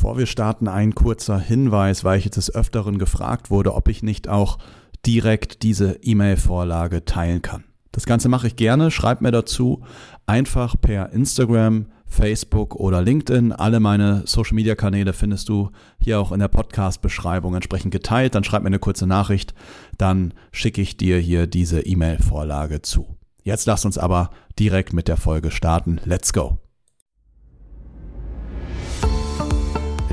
[0.00, 4.02] Bevor wir starten, ein kurzer Hinweis, weil ich jetzt des Öfteren gefragt wurde, ob ich
[4.02, 4.56] nicht auch
[5.04, 7.64] direkt diese E-Mail-Vorlage teilen kann.
[7.92, 8.90] Das Ganze mache ich gerne.
[8.90, 9.82] Schreib mir dazu
[10.24, 13.52] einfach per Instagram, Facebook oder LinkedIn.
[13.52, 15.68] Alle meine Social-Media-Kanäle findest du
[16.02, 18.34] hier auch in der Podcast-Beschreibung entsprechend geteilt.
[18.34, 19.52] Dann schreib mir eine kurze Nachricht.
[19.98, 23.18] Dann schicke ich dir hier diese E-Mail-Vorlage zu.
[23.42, 26.00] Jetzt lass uns aber direkt mit der Folge starten.
[26.06, 26.58] Let's go!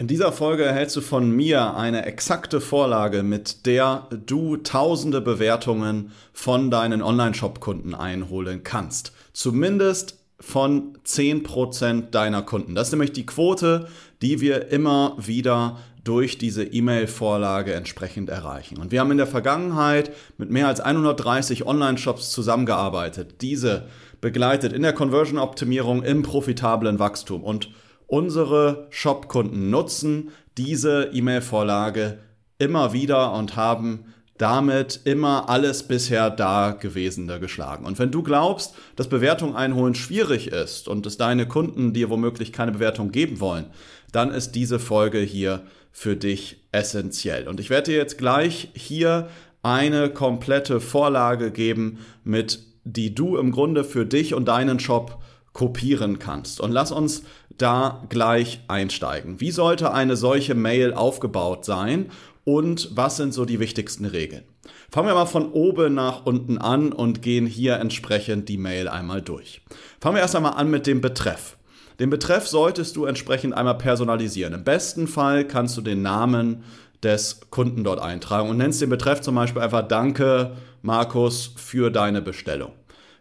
[0.00, 6.12] In dieser Folge erhältst du von mir eine exakte Vorlage, mit der du tausende Bewertungen
[6.32, 9.12] von deinen Online-Shop-Kunden einholen kannst.
[9.34, 12.74] Zumindest von 10% deiner Kunden.
[12.74, 13.88] Das ist nämlich die Quote,
[14.22, 18.78] die wir immer wieder durch diese E-Mail-Vorlage entsprechend erreichen.
[18.78, 23.86] Und wir haben in der Vergangenheit mit mehr als 130 Online-Shops zusammengearbeitet, diese
[24.22, 27.44] begleitet in der Conversion-Optimierung im profitablen Wachstum.
[27.44, 27.68] Und
[28.10, 32.18] Unsere Shop-Kunden nutzen diese E-Mail-Vorlage
[32.58, 37.86] immer wieder und haben damit immer alles bisher Dagewesene geschlagen.
[37.86, 42.52] Und wenn du glaubst, dass Bewertung einholen schwierig ist und dass deine Kunden dir womöglich
[42.52, 43.66] keine Bewertung geben wollen,
[44.10, 47.46] dann ist diese Folge hier für dich essentiell.
[47.46, 49.28] Und ich werde dir jetzt gleich hier
[49.62, 55.22] eine komplette Vorlage geben, mit die du im Grunde für dich und deinen Shop
[55.52, 56.60] kopieren kannst.
[56.60, 57.22] Und lass uns
[57.60, 59.40] da gleich einsteigen.
[59.40, 62.10] Wie sollte eine solche Mail aufgebaut sein
[62.44, 64.44] und was sind so die wichtigsten Regeln?
[64.90, 69.22] Fangen wir mal von oben nach unten an und gehen hier entsprechend die Mail einmal
[69.22, 69.62] durch.
[70.00, 71.56] Fangen wir erst einmal an mit dem Betreff.
[72.00, 74.54] Den Betreff solltest du entsprechend einmal personalisieren.
[74.54, 76.64] Im besten Fall kannst du den Namen
[77.02, 82.22] des Kunden dort eintragen und nennst den Betreff zum Beispiel einfach Danke, Markus, für deine
[82.22, 82.72] Bestellung.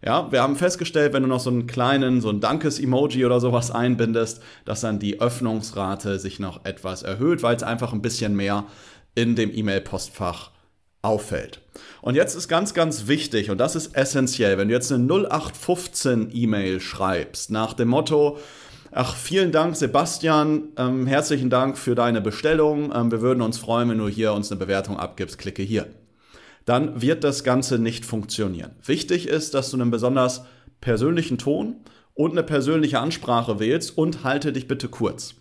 [0.04, 3.70] Ja, wir haben festgestellt, wenn du noch so einen kleinen, so ein Dankes-Emoji oder sowas
[3.70, 8.66] einbindest, dass dann die Öffnungsrate sich noch etwas erhöht, weil es einfach ein bisschen mehr
[9.16, 10.52] in dem E-Mail-Postfach
[11.02, 11.60] auffällt.
[12.02, 16.30] Und jetzt ist ganz, ganz wichtig, und das ist essentiell, wenn du jetzt eine 0815
[16.34, 18.38] E-Mail schreibst, nach dem Motto,
[18.92, 20.70] Ach, vielen Dank, Sebastian.
[20.76, 22.92] Ähm, herzlichen Dank für deine Bestellung.
[22.92, 25.38] Ähm, wir würden uns freuen, wenn du hier uns eine Bewertung abgibst.
[25.38, 25.86] Klicke hier
[26.66, 28.72] dann wird das Ganze nicht funktionieren.
[28.86, 30.44] Wichtig ist, dass du einen besonders
[30.82, 31.78] persönlichen Ton
[32.14, 35.36] und eine persönliche Ansprache wählst und halte dich bitte kurz.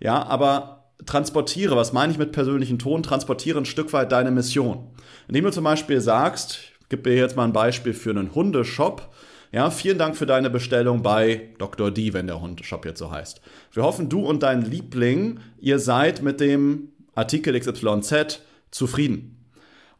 [0.00, 3.02] Ja, aber transportiere, was meine ich mit persönlichen Ton?
[3.02, 4.88] Transportiere ein Stück weit deine Mission.
[5.28, 9.10] Indem du zum Beispiel sagst, ich gebe dir jetzt mal ein Beispiel für einen Hundeshop.
[9.52, 11.90] Ja, vielen Dank für deine Bestellung bei Dr.
[11.90, 13.40] D, wenn der Hundeshop jetzt so heißt.
[13.72, 19.33] Wir hoffen, du und dein Liebling, ihr seid mit dem Artikel XYZ zufrieden.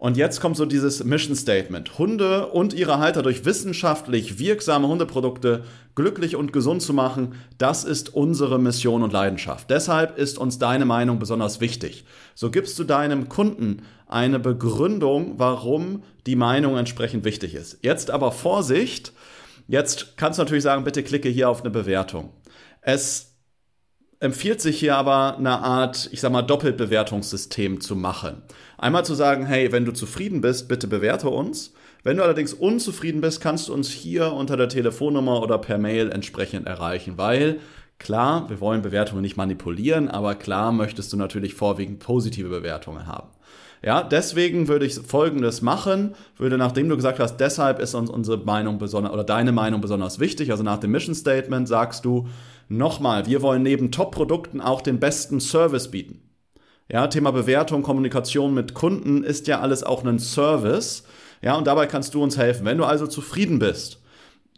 [0.05, 1.99] Und jetzt kommt so dieses Mission Statement.
[1.99, 8.13] Hunde und ihre Halter durch wissenschaftlich wirksame Hundeprodukte glücklich und gesund zu machen, das ist
[8.13, 9.71] unsere Mission und Leidenschaft.
[9.71, 12.05] Deshalb ist uns deine Meinung besonders wichtig.
[12.35, 17.79] So gibst du deinem Kunden eine Begründung, warum die Meinung entsprechend wichtig ist.
[17.81, 19.15] Jetzt aber Vorsicht.
[19.69, 22.29] Jetzt kannst du natürlich sagen, bitte klicke hier auf eine Bewertung.
[22.83, 23.34] Es
[24.25, 28.43] empfiehlt sich hier aber eine Art, ich sag mal, Doppelbewertungssystem zu machen.
[28.79, 31.75] Einmal zu sagen, hey, wenn du zufrieden bist, bitte bewerte uns.
[32.05, 36.11] Wenn du allerdings unzufrieden bist, kannst du uns hier unter der Telefonnummer oder per Mail
[36.11, 37.61] entsprechend erreichen, weil
[37.99, 43.29] klar, wir wollen Bewertungen nicht manipulieren, aber klar möchtest du natürlich vorwiegend positive Bewertungen haben.
[43.83, 48.39] Ja, deswegen würde ich Folgendes machen, würde, nachdem du gesagt hast, deshalb ist uns unsere
[48.39, 52.27] Meinung besonders, oder deine Meinung besonders wichtig, also nach dem Mission Statement sagst du,
[52.69, 56.23] Nochmal, wir wollen neben Top-Produkten auch den besten Service bieten.
[56.91, 61.05] Ja, Thema Bewertung, Kommunikation mit Kunden ist ja alles auch ein Service.
[61.43, 62.67] Ja, und dabei kannst du uns helfen.
[62.67, 64.01] Wenn du also zufrieden bist,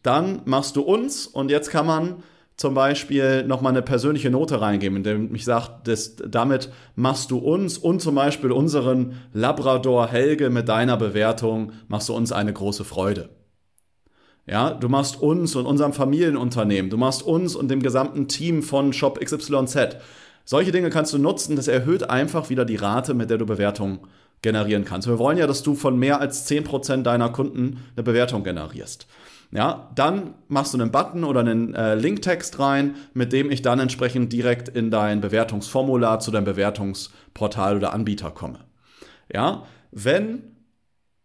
[0.03, 2.23] dann machst du uns und jetzt kann man
[2.57, 5.83] zum Beispiel nochmal eine persönliche Note reingeben, indem ich sage,
[6.27, 12.15] damit machst du uns und zum Beispiel unseren Labrador Helge mit deiner Bewertung, machst du
[12.15, 13.29] uns eine große Freude.
[14.47, 18.93] Ja, du machst uns und unserem Familienunternehmen, du machst uns und dem gesamten Team von
[18.93, 19.97] Shop XYZ.
[20.45, 23.99] Solche Dinge kannst du nutzen, das erhöht einfach wieder die Rate, mit der du Bewertungen
[24.43, 25.09] generieren kannst.
[25.09, 29.09] Wir wollen ja, dass du von mehr als 10% deiner Kunden eine Bewertung generierst.
[29.51, 33.81] Ja, dann machst du einen Button oder einen äh, Linktext rein, mit dem ich dann
[33.81, 38.61] entsprechend direkt in dein Bewertungsformular zu deinem Bewertungsportal oder Anbieter komme.
[39.33, 40.43] Ja, wenn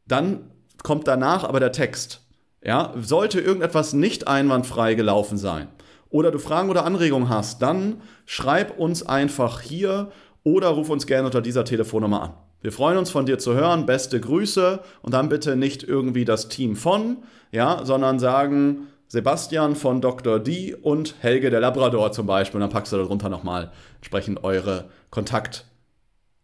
[0.07, 0.51] Dann
[0.83, 2.21] kommt danach aber der Text.
[2.63, 5.67] Ja, sollte irgendetwas nicht einwandfrei gelaufen sein
[6.11, 10.11] oder du Fragen oder Anregungen hast, dann schreib uns einfach hier
[10.43, 12.33] oder ruf uns gerne unter dieser Telefonnummer an.
[12.61, 13.87] Wir freuen uns von dir zu hören.
[13.87, 17.17] Beste Grüße und dann bitte nicht irgendwie das Team von,
[17.51, 20.39] ja, sondern sagen Sebastian von Dr.
[20.39, 22.57] D und Helge der Labrador zum Beispiel.
[22.57, 25.70] Und dann packst du darunter nochmal entsprechend eure Kontaktmöglichkeiten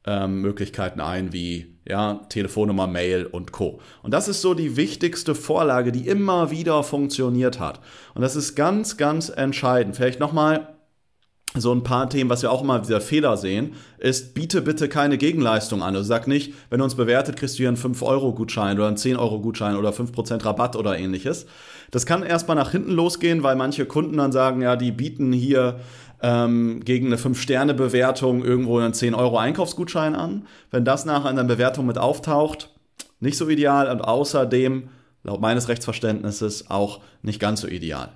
[0.07, 0.55] ähm,
[0.99, 3.79] ein, wie ja, Telefonnummer, Mail und Co.
[4.03, 7.79] Und das ist so die wichtigste Vorlage, die immer wieder funktioniert hat.
[8.13, 9.95] Und das ist ganz, ganz entscheidend.
[9.95, 10.77] Vielleicht nochmal
[11.55, 15.17] so ein paar Themen, was wir auch immer dieser Fehler sehen, ist, biete bitte keine
[15.17, 15.95] Gegenleistung an.
[15.95, 19.75] Also sag nicht, wenn du uns bewertet, kriegst du hier einen 5-Euro-Gutschein oder einen 10-Euro-Gutschein
[19.75, 21.45] oder 5% Rabatt oder ähnliches.
[21.89, 25.79] Das kann erstmal nach hinten losgehen, weil manche Kunden dann sagen, ja, die bieten hier
[26.21, 30.47] ähm, gegen eine 5-Sterne-Bewertung irgendwo einen 10-Euro-Einkaufsgutschein an.
[30.71, 32.73] Wenn das nachher in der Bewertung mit auftaucht,
[33.19, 34.89] nicht so ideal und außerdem,
[35.23, 38.09] laut meines Rechtsverständnisses, auch nicht ganz so ideal.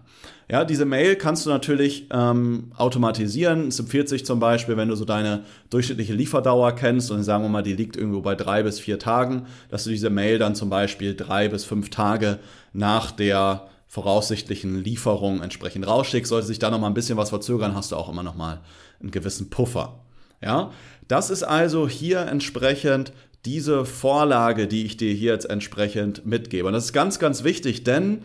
[0.50, 3.70] Ja, diese Mail kannst du natürlich ähm, automatisieren.
[3.70, 7.50] Es empfiehlt sich zum Beispiel, wenn du so deine durchschnittliche Lieferdauer kennst und sagen wir
[7.50, 10.70] mal, die liegt irgendwo bei drei bis vier Tagen, dass du diese Mail dann zum
[10.70, 12.40] Beispiel drei bis fünf Tage
[12.74, 16.30] nach der voraussichtlichen Lieferung entsprechend rausschickst.
[16.30, 18.62] Sollte sich da noch mal ein bisschen was verzögern, hast du auch immer noch mal
[19.02, 20.00] einen gewissen Puffer.
[20.42, 20.72] Ja,
[21.10, 23.12] das ist also hier entsprechend
[23.44, 26.68] diese Vorlage, die ich dir hier jetzt entsprechend mitgebe.
[26.68, 28.24] Und das ist ganz, ganz wichtig, denn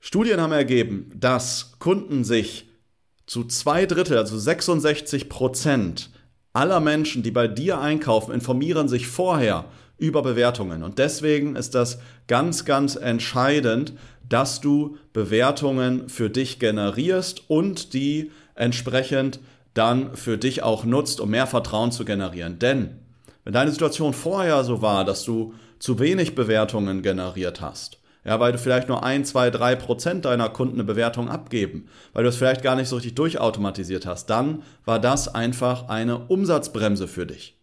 [0.00, 2.68] Studien haben ergeben, dass Kunden sich
[3.26, 6.10] zu zwei Drittel, also 66 Prozent
[6.52, 9.66] aller Menschen, die bei dir einkaufen, informieren sich vorher
[9.98, 10.82] über Bewertungen.
[10.82, 13.92] Und deswegen ist das ganz, ganz entscheidend,
[14.28, 19.40] dass du Bewertungen für dich generierst und die entsprechend
[19.74, 22.58] dann für dich auch nutzt, um mehr Vertrauen zu generieren.
[22.58, 23.00] Denn
[23.44, 28.52] wenn deine Situation vorher so war, dass du zu wenig Bewertungen generiert hast, ja, weil
[28.52, 32.36] du vielleicht nur ein, zwei, drei Prozent deiner Kunden eine Bewertung abgeben, weil du es
[32.36, 37.58] vielleicht gar nicht so richtig durchautomatisiert hast, dann war das einfach eine Umsatzbremse für dich.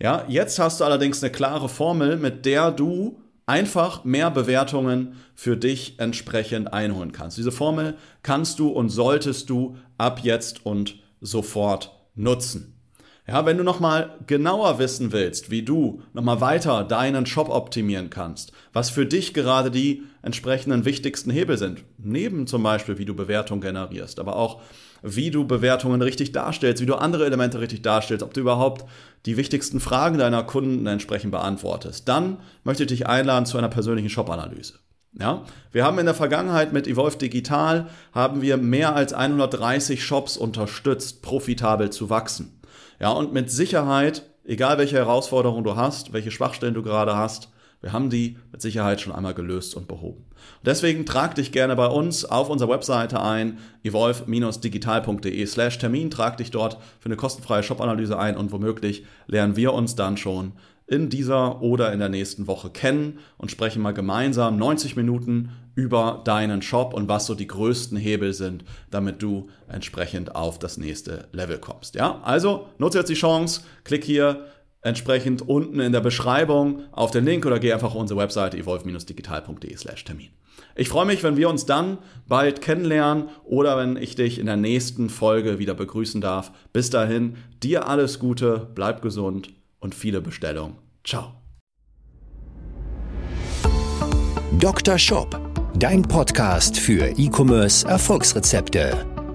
[0.00, 5.56] Ja, jetzt hast du allerdings eine klare Formel, mit der du einfach mehr Bewertungen für
[5.56, 7.36] dich entsprechend einholen kannst.
[7.36, 12.74] Diese Formel kannst du und solltest du ab jetzt und sofort nutzen.
[13.26, 18.52] Ja, wenn du nochmal genauer wissen willst, wie du nochmal weiter deinen Shop optimieren kannst,
[18.74, 23.62] was für dich gerade die entsprechenden wichtigsten Hebel sind, neben zum Beispiel, wie du Bewertungen
[23.62, 24.60] generierst, aber auch,
[25.04, 28.86] wie du Bewertungen richtig darstellst, wie du andere Elemente richtig darstellst, ob du überhaupt
[29.26, 34.08] die wichtigsten Fragen deiner Kunden entsprechend beantwortest, dann möchte ich dich einladen zu einer persönlichen
[34.08, 34.78] Shop-Analyse.
[35.20, 40.36] Ja, wir haben in der Vergangenheit mit Evolve Digital haben wir mehr als 130 Shops
[40.36, 42.60] unterstützt, profitabel zu wachsen.
[42.98, 47.50] Ja, und mit Sicherheit, egal welche Herausforderung du hast, welche Schwachstellen du gerade hast,
[47.84, 50.24] wir haben die mit Sicherheit schon einmal gelöst und behoben.
[50.64, 56.50] Deswegen trag dich gerne bei uns auf unserer Webseite ein, evolve-digital.de slash Termin, trag dich
[56.50, 60.52] dort für eine kostenfreie Shop-Analyse ein und womöglich lernen wir uns dann schon
[60.86, 66.22] in dieser oder in der nächsten Woche kennen und sprechen mal gemeinsam 90 Minuten über
[66.24, 71.28] deinen Shop und was so die größten Hebel sind, damit du entsprechend auf das nächste
[71.32, 71.96] Level kommst.
[71.96, 74.46] Ja, also nutze jetzt die Chance, klick hier
[74.84, 80.28] entsprechend unten in der Beschreibung auf den Link oder geh einfach auf unsere Webseite evolve-digital.de/termin.
[80.76, 84.56] Ich freue mich, wenn wir uns dann bald kennenlernen oder wenn ich dich in der
[84.56, 86.52] nächsten Folge wieder begrüßen darf.
[86.72, 90.76] Bis dahin, dir alles Gute, bleib gesund und viele Bestellungen.
[91.04, 91.34] Ciao.
[94.58, 94.98] Dr.
[94.98, 95.38] Shop,
[95.78, 99.13] dein Podcast für E-Commerce Erfolgsrezepte.